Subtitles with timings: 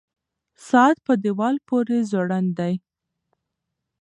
[0.67, 2.73] ساعت په دیوال پورې ځوړند دی.